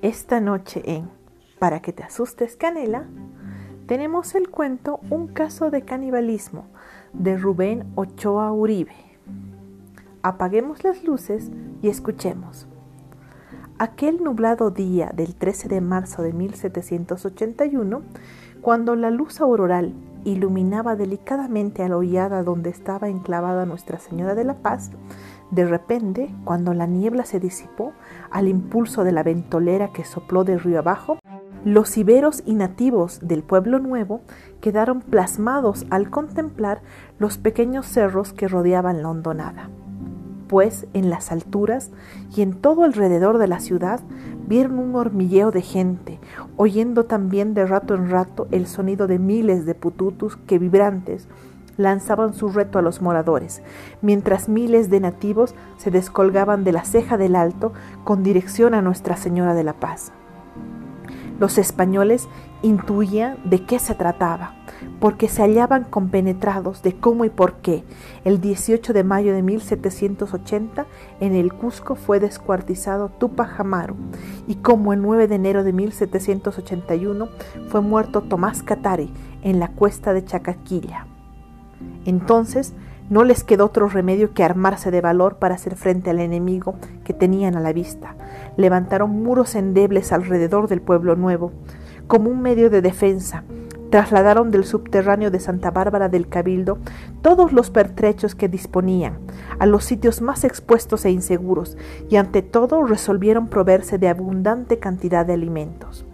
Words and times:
Esta 0.00 0.38
noche 0.40 0.80
en 0.84 1.10
Para 1.58 1.82
que 1.82 1.92
te 1.92 2.04
asustes 2.04 2.54
Canela, 2.54 3.08
tenemos 3.88 4.36
el 4.36 4.48
cuento 4.48 5.00
Un 5.10 5.26
caso 5.26 5.72
de 5.72 5.82
canibalismo 5.82 6.66
de 7.12 7.36
Rubén 7.36 7.90
Ochoa 7.96 8.52
Uribe. 8.52 8.94
Apaguemos 10.22 10.84
las 10.84 11.02
luces 11.02 11.50
y 11.82 11.88
escuchemos. 11.88 12.68
Aquel 13.80 14.22
nublado 14.22 14.70
día 14.70 15.10
del 15.12 15.34
13 15.34 15.66
de 15.66 15.80
marzo 15.80 16.22
de 16.22 16.32
1781, 16.32 18.02
cuando 18.60 18.94
la 18.94 19.10
luz 19.10 19.40
auroral 19.40 19.94
iluminaba 20.30 20.96
delicadamente 20.96 21.82
a 21.82 21.88
la 21.88 21.96
hollada 21.96 22.42
donde 22.42 22.70
estaba 22.70 23.08
enclavada 23.08 23.66
Nuestra 23.66 23.98
Señora 23.98 24.34
de 24.34 24.44
la 24.44 24.54
Paz, 24.54 24.90
de 25.50 25.64
repente, 25.64 26.34
cuando 26.44 26.74
la 26.74 26.86
niebla 26.86 27.24
se 27.24 27.40
disipó 27.40 27.92
al 28.30 28.48
impulso 28.48 29.04
de 29.04 29.12
la 29.12 29.22
ventolera 29.22 29.92
que 29.92 30.04
sopló 30.04 30.44
de 30.44 30.58
río 30.58 30.78
abajo, 30.78 31.18
los 31.64 31.96
iberos 31.96 32.42
y 32.46 32.54
nativos 32.54 33.20
del 33.22 33.42
pueblo 33.42 33.78
nuevo 33.78 34.20
quedaron 34.60 35.00
plasmados 35.00 35.86
al 35.90 36.10
contemplar 36.10 36.82
los 37.18 37.38
pequeños 37.38 37.86
cerros 37.86 38.32
que 38.32 38.48
rodeaban 38.48 39.02
la 39.02 39.10
hondonada. 39.10 39.70
Pues 40.48 40.86
en 40.94 41.10
las 41.10 41.30
alturas 41.30 41.90
y 42.34 42.42
en 42.42 42.54
todo 42.54 42.84
alrededor 42.84 43.38
de 43.38 43.48
la 43.48 43.60
ciudad 43.60 44.00
vieron 44.48 44.78
un 44.78 44.94
hormigueo 44.94 45.50
de 45.50 45.60
gente, 45.60 46.18
oyendo 46.56 47.04
también 47.04 47.52
de 47.52 47.66
rato 47.66 47.94
en 47.94 48.10
rato 48.10 48.48
el 48.50 48.66
sonido 48.66 49.06
de 49.06 49.18
miles 49.18 49.66
de 49.66 49.74
pututus 49.74 50.36
que 50.36 50.58
vibrantes 50.58 51.28
lanzaban 51.76 52.34
su 52.34 52.48
reto 52.48 52.78
a 52.78 52.82
los 52.82 53.00
moradores, 53.00 53.62
mientras 54.02 54.48
miles 54.48 54.90
de 54.90 55.00
nativos 55.00 55.54
se 55.76 55.90
descolgaban 55.90 56.64
de 56.64 56.72
la 56.72 56.84
ceja 56.84 57.16
del 57.16 57.36
alto 57.36 57.72
con 58.04 58.22
dirección 58.22 58.74
a 58.74 58.82
Nuestra 58.82 59.16
Señora 59.16 59.54
de 59.54 59.64
la 59.64 59.74
Paz. 59.74 60.12
Los 61.38 61.56
españoles 61.56 62.28
intuían 62.62 63.38
de 63.44 63.64
qué 63.64 63.78
se 63.78 63.94
trataba, 63.94 64.54
porque 65.00 65.28
se 65.28 65.42
hallaban 65.42 65.84
compenetrados 65.84 66.82
de 66.82 66.94
cómo 66.94 67.24
y 67.24 67.30
por 67.30 67.54
qué 67.54 67.84
el 68.24 68.40
18 68.40 68.92
de 68.92 69.04
mayo 69.04 69.32
de 69.32 69.42
1780 69.42 70.86
en 71.20 71.34
el 71.34 71.52
Cusco 71.52 71.94
fue 71.94 72.20
descuartizado 72.20 73.10
Tupac 73.10 73.60
Amaru 73.60 73.96
y 74.46 74.56
cómo 74.56 74.92
el 74.92 75.02
9 75.02 75.28
de 75.28 75.34
enero 75.36 75.64
de 75.64 75.72
1781 75.72 77.28
fue 77.68 77.80
muerto 77.80 78.22
Tomás 78.22 78.62
Catari 78.62 79.12
en 79.42 79.60
la 79.60 79.68
cuesta 79.68 80.12
de 80.12 80.24
Chacaquilla. 80.24 81.06
Entonces 82.04 82.74
no 83.10 83.24
les 83.24 83.42
quedó 83.42 83.66
otro 83.66 83.88
remedio 83.88 84.34
que 84.34 84.44
armarse 84.44 84.90
de 84.90 85.00
valor 85.00 85.36
para 85.36 85.54
hacer 85.54 85.76
frente 85.76 86.10
al 86.10 86.20
enemigo 86.20 86.74
que 87.04 87.14
tenían 87.14 87.56
a 87.56 87.60
la 87.60 87.72
vista. 87.72 88.16
Levantaron 88.56 89.22
muros 89.22 89.54
endebles 89.54 90.12
alrededor 90.12 90.68
del 90.68 90.82
pueblo 90.82 91.16
nuevo, 91.16 91.52
como 92.08 92.30
un 92.30 92.42
medio 92.42 92.70
de 92.70 92.82
defensa. 92.82 93.44
Trasladaron 93.90 94.50
del 94.50 94.64
subterráneo 94.64 95.30
de 95.30 95.40
Santa 95.40 95.70
Bárbara 95.70 96.08
del 96.08 96.28
Cabildo 96.28 96.78
todos 97.22 97.52
los 97.52 97.70
pertrechos 97.70 98.34
que 98.34 98.48
disponían, 98.48 99.18
a 99.58 99.66
los 99.66 99.84
sitios 99.84 100.20
más 100.20 100.44
expuestos 100.44 101.04
e 101.04 101.10
inseguros, 101.10 101.78
y 102.10 102.16
ante 102.16 102.42
todo 102.42 102.82
resolvieron 102.84 103.48
proveerse 103.48 103.96
de 103.98 104.08
abundante 104.08 104.78
cantidad 104.78 105.24
de 105.24 105.34
alimentos. 105.34 106.04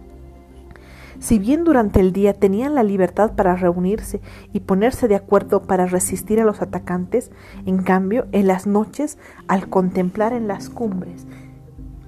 Si 1.19 1.39
bien 1.39 1.63
durante 1.63 2.01
el 2.01 2.11
día 2.11 2.33
tenían 2.33 2.75
la 2.75 2.83
libertad 2.83 3.33
para 3.35 3.55
reunirse 3.55 4.21
y 4.53 4.59
ponerse 4.61 5.07
de 5.07 5.15
acuerdo 5.15 5.63
para 5.63 5.85
resistir 5.85 6.39
a 6.39 6.45
los 6.45 6.61
atacantes, 6.61 7.31
en 7.65 7.77
cambio, 7.77 8.27
en 8.31 8.47
las 8.47 8.67
noches, 8.67 9.17
al 9.47 9.69
contemplar 9.69 10.33
en 10.33 10.47
las 10.47 10.69
cumbres 10.69 11.25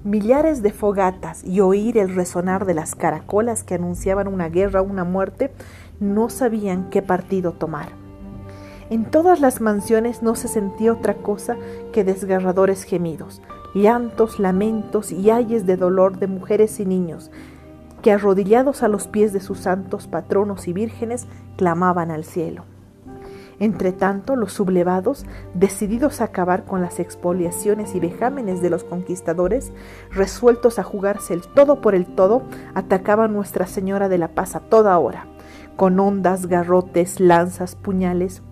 millares 0.07 0.63
de 0.63 0.71
fogatas 0.71 1.43
y 1.43 1.59
oír 1.59 1.97
el 1.97 2.15
resonar 2.15 2.65
de 2.65 2.73
las 2.73 2.95
caracolas 2.95 3.65
que 3.65 3.75
anunciaban 3.75 4.29
una 4.29 4.47
guerra 4.47 4.81
o 4.81 4.85
una 4.85 5.03
muerte, 5.03 5.51
no 5.99 6.29
sabían 6.29 6.89
qué 6.89 7.01
partido 7.01 7.51
tomar. 7.51 7.89
En 8.89 9.03
todas 9.03 9.41
las 9.41 9.59
mansiones 9.59 10.23
no 10.23 10.35
se 10.35 10.47
sentía 10.47 10.93
otra 10.93 11.15
cosa 11.15 11.57
que 11.91 12.05
desgarradores 12.05 12.83
gemidos, 12.83 13.41
llantos, 13.75 14.39
lamentos 14.39 15.11
y 15.11 15.29
ayes 15.29 15.65
de 15.65 15.75
dolor 15.75 16.19
de 16.19 16.27
mujeres 16.27 16.79
y 16.79 16.85
niños, 16.85 17.29
que 18.01 18.13
arrodillados 18.13 18.83
a 18.83 18.87
los 18.87 19.09
pies 19.09 19.33
de 19.33 19.41
sus 19.41 19.59
santos 19.59 20.07
patronos 20.07 20.69
y 20.69 20.73
vírgenes 20.73 21.27
clamaban 21.57 22.11
al 22.11 22.23
cielo. 22.23 22.63
Entretanto, 23.59 24.35
los 24.35 24.53
sublevados, 24.53 25.25
decididos 25.55 26.21
a 26.21 26.25
acabar 26.25 26.65
con 26.65 26.81
las 26.81 26.99
expoliaciones 26.99 27.95
y 27.95 27.99
vejámenes 27.99 28.61
de 28.61 28.69
los 28.69 28.83
conquistadores, 28.83 29.71
resueltos 30.11 30.77
a 30.77 30.83
jugarse 30.83 31.33
el 31.33 31.41
todo 31.41 31.81
por 31.81 31.95
el 31.95 32.05
todo, 32.05 32.43
atacaban 32.75 33.33
Nuestra 33.33 33.65
Señora 33.65 34.09
de 34.09 34.19
la 34.19 34.27
Paz 34.29 34.55
a 34.55 34.59
toda 34.59 34.97
hora, 34.99 35.25
con 35.75 35.99
ondas, 35.99 36.45
garrotes, 36.45 37.19
lanzas, 37.19 37.75
puñales 37.75 38.43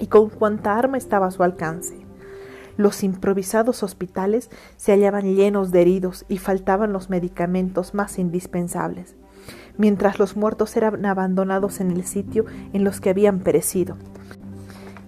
y 0.00 0.08
con 0.08 0.30
cuanta 0.30 0.76
arma 0.76 0.98
estaba 0.98 1.26
a 1.26 1.30
su 1.30 1.44
alcance. 1.44 2.00
Los 2.76 3.04
improvisados 3.04 3.82
hospitales 3.82 4.50
se 4.76 4.92
hallaban 4.92 5.36
llenos 5.36 5.70
de 5.70 5.82
heridos 5.82 6.24
y 6.28 6.38
faltaban 6.38 6.92
los 6.92 7.10
medicamentos 7.10 7.94
más 7.94 8.18
indispensables, 8.18 9.14
mientras 9.76 10.18
los 10.18 10.36
muertos 10.36 10.76
eran 10.76 11.04
abandonados 11.04 11.80
en 11.80 11.90
el 11.92 12.04
sitio 12.04 12.46
en 12.72 12.82
los 12.82 13.00
que 13.00 13.10
habían 13.10 13.40
perecido. 13.40 13.96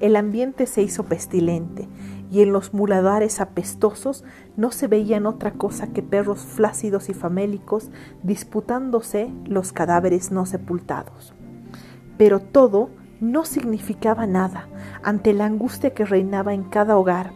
El 0.03 0.17
ambiente 0.17 0.67
se 0.67 0.83
hizo 0.83 1.05
pestilente 1.05 1.89
y 2.29 2.43
en 2.43 2.53
los 2.53 2.75
muladares 2.75 3.41
apestosos 3.41 4.25
no 4.57 4.73
se 4.73 4.89
veían 4.89 5.27
otra 5.27 5.53
cosa 5.53 5.93
que 5.93 6.03
perros 6.03 6.41
flácidos 6.41 7.09
y 7.09 7.15
famélicos 7.15 7.89
disputándose 8.25 9.31
los 9.45 9.73
cadáveres 9.73 10.33
no 10.33 10.45
sepultados. 10.45 11.35
Pero 12.19 12.41
todo 12.41 12.91
no 13.21 13.45
significaba 13.45 14.27
nada 14.27 14.67
ante 15.05 15.33
la 15.35 15.47
angustia 15.47 15.95
que 15.95 16.05
reinaba 16.05 16.53
en 16.53 16.65
cada 16.65 16.97
hogar 16.97 17.33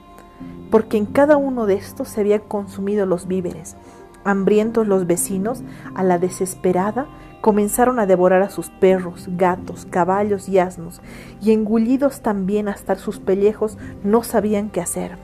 porque 0.70 0.96
en 0.96 1.06
cada 1.06 1.36
uno 1.36 1.66
de 1.66 1.74
estos 1.74 2.08
se 2.08 2.20
habían 2.20 2.40
consumido 2.40 3.06
los 3.06 3.26
víveres. 3.26 3.76
Hambrientos 4.26 4.86
los 4.86 5.06
vecinos, 5.06 5.62
a 5.94 6.02
la 6.02 6.18
desesperada, 6.18 7.06
comenzaron 7.40 7.98
a 7.98 8.06
devorar 8.06 8.42
a 8.42 8.50
sus 8.50 8.70
perros, 8.70 9.28
gatos, 9.36 9.86
caballos 9.88 10.48
y 10.48 10.58
asnos, 10.58 11.00
y 11.40 11.52
engullidos 11.52 12.20
también 12.20 12.68
hasta 12.68 12.96
sus 12.96 13.20
pellejos 13.20 13.78
no 14.02 14.22
sabían 14.22 14.68
qué 14.68 14.80
hacer. 14.80 15.16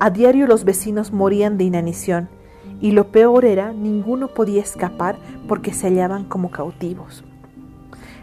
A 0.00 0.10
diario 0.10 0.46
los 0.46 0.64
vecinos 0.64 1.12
morían 1.12 1.58
de 1.58 1.64
inanición, 1.64 2.28
y 2.80 2.90
lo 2.90 3.12
peor 3.12 3.44
era, 3.44 3.72
ninguno 3.72 4.28
podía 4.28 4.60
escapar 4.60 5.16
porque 5.46 5.72
se 5.72 5.88
hallaban 5.88 6.24
como 6.24 6.50
cautivos 6.50 7.24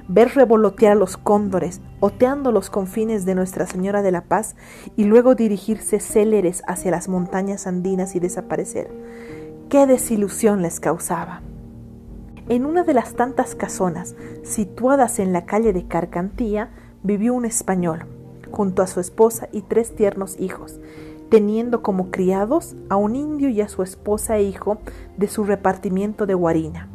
ver 0.08 0.30
revolotear 0.36 0.94
a 0.94 0.96
los 0.96 1.18
cóndores, 1.18 1.82
oteando 2.00 2.52
los 2.52 2.70
confines 2.70 3.26
de 3.26 3.36
Nuestra 3.36 3.66
Señora 3.66 4.02
de 4.02 4.12
la 4.12 4.22
Paz 4.22 4.56
y 4.96 5.06
luego 5.06 5.36
dirigirse 5.36 6.00
céleres 6.00 6.64
hacia 6.68 6.92
las 6.92 7.08
montañas 7.10 7.68
andinas 7.68 8.16
y 8.16 8.20
desaparecer. 8.20 8.92
¡Qué 9.70 9.88
desilusión 9.88 10.62
les 10.62 10.80
causaba! 10.80 11.42
En 12.48 12.68
una 12.68 12.84
de 12.84 12.94
las 12.94 13.16
tantas 13.16 13.56
casonas 13.56 14.16
situadas 14.44 15.18
en 15.18 15.34
la 15.34 15.46
calle 15.46 15.74
de 15.74 15.88
Carcantía 15.88 16.70
vivió 17.02 17.34
un 17.34 17.46
español, 17.46 18.06
junto 18.52 18.84
a 18.84 18.88
su 18.88 19.00
esposa 19.00 19.50
y 19.52 19.62
tres 19.62 19.96
tiernos 19.96 20.40
hijos, 20.40 20.80
teniendo 21.30 21.82
como 21.82 22.12
criados 22.12 22.76
a 22.90 22.98
un 22.98 23.16
indio 23.16 23.50
y 23.50 23.62
a 23.62 23.68
su 23.68 23.82
esposa 23.82 24.38
e 24.38 24.44
hijo 24.44 24.78
de 25.18 25.28
su 25.28 25.44
repartimiento 25.44 26.28
de 26.28 26.36
Guarina. 26.36 26.88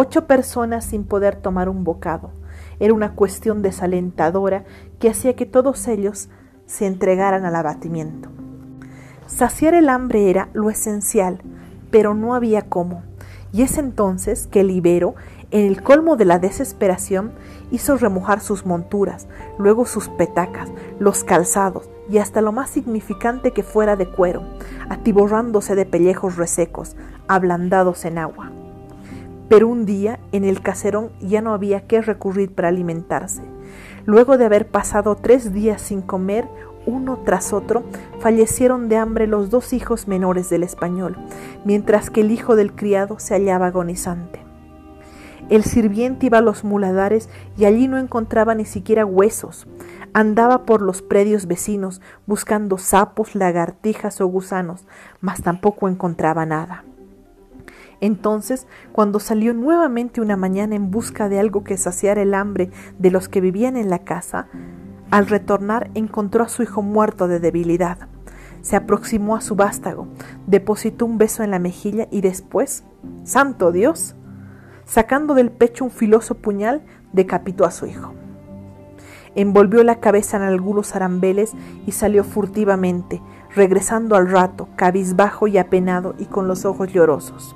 Ocho 0.00 0.28
personas 0.28 0.84
sin 0.84 1.02
poder 1.02 1.34
tomar 1.34 1.68
un 1.68 1.82
bocado, 1.82 2.30
era 2.78 2.94
una 2.94 3.16
cuestión 3.16 3.62
desalentadora 3.62 4.62
que 5.00 5.10
hacía 5.10 5.34
que 5.34 5.44
todos 5.44 5.88
ellos 5.88 6.28
se 6.66 6.86
entregaran 6.86 7.44
al 7.44 7.56
abatimiento. 7.56 8.28
Saciar 9.26 9.74
el 9.74 9.88
hambre 9.88 10.30
era 10.30 10.50
lo 10.52 10.70
esencial, 10.70 11.42
pero 11.90 12.14
no 12.14 12.36
había 12.36 12.68
cómo. 12.68 13.02
Y 13.52 13.62
es 13.62 13.76
entonces 13.76 14.46
que 14.46 14.60
el 14.60 14.70
Ibero, 14.70 15.16
en 15.50 15.66
el 15.66 15.82
colmo 15.82 16.14
de 16.14 16.26
la 16.26 16.38
desesperación, 16.38 17.32
hizo 17.72 17.96
remojar 17.96 18.38
sus 18.38 18.66
monturas, 18.66 19.26
luego 19.58 19.84
sus 19.84 20.08
petacas, 20.10 20.68
los 21.00 21.24
calzados 21.24 21.90
y 22.08 22.18
hasta 22.18 22.40
lo 22.40 22.52
más 22.52 22.70
significante 22.70 23.50
que 23.50 23.64
fuera 23.64 23.96
de 23.96 24.08
cuero, 24.08 24.44
atiborrándose 24.90 25.74
de 25.74 25.86
pellejos 25.86 26.36
resecos, 26.36 26.94
ablandados 27.26 28.04
en 28.04 28.18
agua. 28.18 28.52
Pero 29.48 29.68
un 29.68 29.86
día 29.86 30.18
en 30.32 30.44
el 30.44 30.60
caserón 30.60 31.10
ya 31.20 31.40
no 31.40 31.54
había 31.54 31.86
que 31.86 32.02
recurrir 32.02 32.54
para 32.54 32.68
alimentarse. 32.68 33.42
Luego 34.04 34.38
de 34.38 34.44
haber 34.44 34.68
pasado 34.68 35.16
tres 35.16 35.52
días 35.52 35.82
sin 35.82 36.02
comer, 36.02 36.48
uno 36.86 37.18
tras 37.24 37.52
otro, 37.52 37.84
fallecieron 38.20 38.88
de 38.88 38.96
hambre 38.96 39.26
los 39.26 39.50
dos 39.50 39.72
hijos 39.72 40.08
menores 40.08 40.48
del 40.48 40.62
español, 40.62 41.16
mientras 41.64 42.10
que 42.10 42.22
el 42.22 42.30
hijo 42.30 42.56
del 42.56 42.74
criado 42.74 43.18
se 43.18 43.34
hallaba 43.34 43.66
agonizante. 43.66 44.40
El 45.50 45.64
sirviente 45.64 46.26
iba 46.26 46.38
a 46.38 46.42
los 46.42 46.62
muladares 46.62 47.30
y 47.56 47.64
allí 47.64 47.88
no 47.88 47.98
encontraba 47.98 48.54
ni 48.54 48.66
siquiera 48.66 49.06
huesos. 49.06 49.66
Andaba 50.12 50.64
por 50.64 50.82
los 50.82 51.00
predios 51.00 51.46
vecinos 51.46 52.02
buscando 52.26 52.76
sapos, 52.76 53.34
lagartijas 53.34 54.20
o 54.20 54.26
gusanos, 54.26 54.86
mas 55.20 55.42
tampoco 55.42 55.88
encontraba 55.88 56.44
nada. 56.44 56.84
Entonces, 58.00 58.66
cuando 58.92 59.18
salió 59.20 59.54
nuevamente 59.54 60.20
una 60.20 60.36
mañana 60.36 60.76
en 60.76 60.90
busca 60.90 61.28
de 61.28 61.40
algo 61.40 61.64
que 61.64 61.76
saciara 61.76 62.22
el 62.22 62.34
hambre 62.34 62.70
de 62.98 63.10
los 63.10 63.28
que 63.28 63.40
vivían 63.40 63.76
en 63.76 63.90
la 63.90 64.00
casa, 64.00 64.46
al 65.10 65.26
retornar 65.26 65.90
encontró 65.94 66.44
a 66.44 66.48
su 66.48 66.62
hijo 66.62 66.82
muerto 66.82 67.28
de 67.28 67.40
debilidad. 67.40 68.08
Se 68.60 68.76
aproximó 68.76 69.36
a 69.36 69.40
su 69.40 69.56
vástago, 69.56 70.08
depositó 70.46 71.06
un 71.06 71.18
beso 71.18 71.42
en 71.42 71.50
la 71.50 71.58
mejilla 71.58 72.08
y 72.10 72.20
después, 72.20 72.84
¡Santo 73.24 73.72
Dios! 73.72 74.14
Sacando 74.84 75.34
del 75.34 75.50
pecho 75.50 75.84
un 75.84 75.90
filoso 75.90 76.34
puñal, 76.34 76.82
decapitó 77.12 77.64
a 77.64 77.70
su 77.70 77.86
hijo. 77.86 78.14
Envolvió 79.34 79.84
la 79.84 80.00
cabeza 80.00 80.36
en 80.36 80.42
algunos 80.42 80.96
arambeles 80.96 81.52
y 81.86 81.92
salió 81.92 82.24
furtivamente, 82.24 83.22
regresando 83.54 84.16
al 84.16 84.30
rato, 84.30 84.68
cabizbajo 84.76 85.46
y 85.46 85.58
apenado 85.58 86.14
y 86.18 86.26
con 86.26 86.48
los 86.48 86.64
ojos 86.64 86.92
llorosos. 86.92 87.54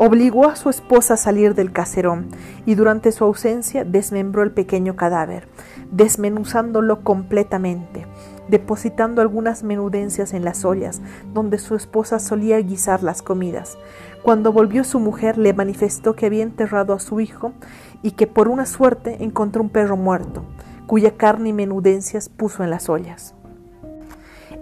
Obligó 0.00 0.46
a 0.46 0.54
su 0.54 0.70
esposa 0.70 1.14
a 1.14 1.16
salir 1.16 1.56
del 1.56 1.72
caserón 1.72 2.28
y 2.64 2.76
durante 2.76 3.10
su 3.10 3.24
ausencia 3.24 3.84
desmembró 3.84 4.44
el 4.44 4.52
pequeño 4.52 4.94
cadáver, 4.94 5.48
desmenuzándolo 5.90 7.02
completamente, 7.02 8.06
depositando 8.48 9.20
algunas 9.20 9.64
menudencias 9.64 10.34
en 10.34 10.44
las 10.44 10.64
ollas 10.64 11.00
donde 11.34 11.58
su 11.58 11.74
esposa 11.74 12.20
solía 12.20 12.58
guisar 12.58 13.02
las 13.02 13.22
comidas. 13.22 13.76
Cuando 14.22 14.52
volvió 14.52 14.84
su 14.84 15.00
mujer 15.00 15.36
le 15.36 15.52
manifestó 15.52 16.14
que 16.14 16.26
había 16.26 16.44
enterrado 16.44 16.92
a 16.92 17.00
su 17.00 17.20
hijo 17.20 17.52
y 18.00 18.12
que 18.12 18.28
por 18.28 18.46
una 18.46 18.66
suerte 18.66 19.24
encontró 19.24 19.62
un 19.62 19.70
perro 19.70 19.96
muerto, 19.96 20.44
cuya 20.86 21.16
carne 21.16 21.48
y 21.48 21.52
menudencias 21.52 22.28
puso 22.28 22.62
en 22.62 22.70
las 22.70 22.88
ollas. 22.88 23.34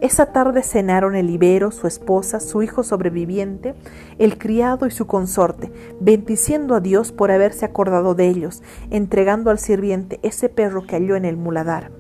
Esa 0.03 0.27
tarde 0.27 0.63
cenaron 0.63 1.15
el 1.15 1.31
ibero, 1.31 1.71
su 1.71 1.87
esposa, 1.87 2.39
su 2.39 2.63
hijo 2.63 2.83
sobreviviente, 2.83 3.75
el 4.19 4.37
criado 4.37 4.87
y 4.87 4.91
su 4.91 5.07
consorte, 5.07 5.73
bendiciendo 6.01 6.75
a 6.75 6.81
Dios 6.81 7.13
por 7.13 7.31
haberse 7.31 7.65
acordado 7.65 8.15
de 8.15 8.29
ellos, 8.29 8.63
entregando 8.91 9.51
al 9.51 9.59
sirviente 9.59 10.21
ese 10.23 10.51
perro 10.51 10.87
que 10.87 10.97
halló 10.97 11.17
en 11.17 11.25
el 11.25 11.39
muladar. 11.39 11.93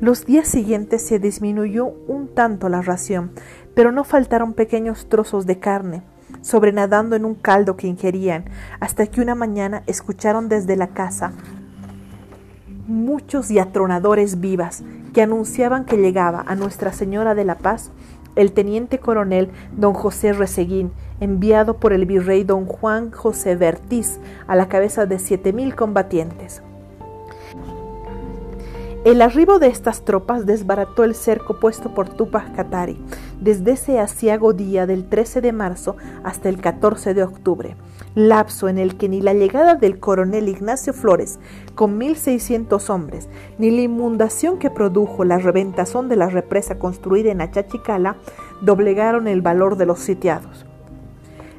Los 0.00 0.24
días 0.24 0.48
siguientes 0.48 1.06
se 1.06 1.18
disminuyó 1.18 1.86
un 2.06 2.28
tanto 2.28 2.70
la 2.70 2.80
ración, 2.80 3.32
pero 3.74 3.92
no 3.92 4.04
faltaron 4.04 4.54
pequeños 4.54 5.08
trozos 5.10 5.44
de 5.44 5.58
carne, 5.58 6.02
sobrenadando 6.40 7.16
en 7.16 7.26
un 7.26 7.34
caldo 7.34 7.76
que 7.76 7.86
ingerían, 7.86 8.46
hasta 8.80 9.06
que 9.06 9.20
una 9.20 9.34
mañana 9.34 9.82
escucharon 9.86 10.48
desde 10.48 10.76
la 10.76 10.88
casa 10.88 11.32
muchos 12.86 13.50
y 13.50 13.58
atronadores 13.58 14.40
vivas 14.40 14.82
que 15.12 15.22
anunciaban 15.22 15.84
que 15.84 15.96
llegaba 15.96 16.44
a 16.46 16.54
Nuestra 16.54 16.92
Señora 16.92 17.34
de 17.34 17.44
la 17.44 17.56
Paz 17.56 17.90
el 18.36 18.52
teniente 18.52 18.98
coronel 18.98 19.50
don 19.76 19.94
José 19.94 20.32
Reseguín, 20.32 20.92
enviado 21.18 21.78
por 21.78 21.92
el 21.92 22.06
virrey 22.06 22.44
don 22.44 22.66
Juan 22.66 23.10
José 23.10 23.56
Bertiz 23.56 24.20
a 24.46 24.54
la 24.54 24.68
cabeza 24.68 25.06
de 25.06 25.18
siete 25.18 25.52
mil 25.52 25.74
combatientes. 25.74 26.62
El 29.04 29.22
arribo 29.22 29.58
de 29.58 29.68
estas 29.68 30.04
tropas 30.04 30.44
desbarató 30.44 31.02
el 31.02 31.14
cerco 31.14 31.58
puesto 31.58 31.94
por 31.94 32.08
Tupac 32.08 32.54
Katari 32.54 33.00
desde 33.40 33.72
ese 33.72 34.00
asiago 34.00 34.52
día 34.52 34.86
del 34.86 35.08
13 35.08 35.40
de 35.40 35.52
marzo 35.52 35.96
hasta 36.24 36.48
el 36.48 36.60
14 36.60 37.14
de 37.14 37.22
octubre, 37.22 37.76
lapso 38.14 38.68
en 38.68 38.78
el 38.78 38.96
que 38.96 39.08
ni 39.08 39.20
la 39.20 39.34
llegada 39.34 39.74
del 39.74 40.00
coronel 40.00 40.48
Ignacio 40.48 40.92
Flores 40.92 41.38
con 41.74 41.98
1.600 41.98 42.90
hombres, 42.90 43.28
ni 43.58 43.70
la 43.70 43.82
inundación 43.82 44.58
que 44.58 44.70
produjo 44.70 45.24
la 45.24 45.38
reventazón 45.38 46.08
de 46.08 46.16
la 46.16 46.28
represa 46.28 46.78
construida 46.78 47.30
en 47.30 47.40
Achachicala 47.40 48.16
doblegaron 48.60 49.28
el 49.28 49.42
valor 49.42 49.76
de 49.76 49.86
los 49.86 50.00
sitiados. 50.00 50.66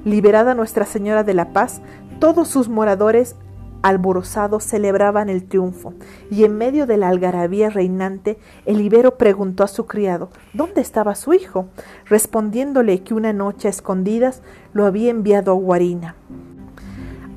Liberada 0.06 0.54
Nuestra 0.54 0.86
Señora 0.86 1.24
de 1.24 1.34
la 1.34 1.52
Paz, 1.54 1.82
todos 2.20 2.48
sus 2.48 2.70
moradores 2.70 3.36
alborozados 3.82 4.64
celebraban 4.64 5.30
el 5.30 5.44
triunfo, 5.46 5.94
y 6.30 6.44
en 6.44 6.58
medio 6.58 6.86
de 6.86 6.98
la 6.98 7.10
algarabía 7.10 7.70
reinante, 7.70 8.38
el 8.66 8.82
ibero 8.82 9.18
preguntó 9.18 9.64
a 9.64 9.68
su 9.68 9.86
criado 9.86 10.30
dónde 10.54 10.82
estaba 10.82 11.16
su 11.16 11.34
hijo, 11.34 11.68
respondiéndole 12.06 13.04
que 13.04 13.14
una 13.14 13.34
noche 13.34 13.68
a 13.68 13.72
escondidas 13.72 14.42
lo 14.74 14.86
había 14.86 15.10
enviado 15.10 15.52
a 15.52 15.56
Guarina. 15.56 16.16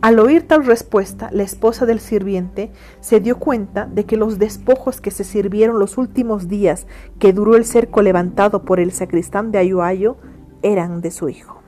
Al 0.03 0.19
oír 0.19 0.49
tal 0.49 0.67
respuesta, 0.67 1.31
la 1.31 1.44
esposa 1.44 1.87
del 1.87 2.00
sirviente 2.00 2.73
se 2.99 3.21
dio 3.21 3.39
cuenta 3.39 3.87
de 3.87 4.05
que 4.05 4.17
los 4.17 4.41
despojos 4.41 5.00
que 5.00 5.12
se 5.12 5.23
sirvieron 5.23 5.79
los 5.79 5.97
últimos 5.97 6.49
días 6.49 6.89
que 7.21 7.33
duró 7.33 7.55
el 7.55 7.65
cerco 7.65 8.03
levantado 8.03 8.65
por 8.65 8.81
el 8.81 8.91
sacristán 8.91 9.53
de 9.53 9.59
Ayuayo 9.59 10.17
eran 10.62 11.03
de 11.03 11.12
su 11.12 11.29
hijo. 11.29 11.62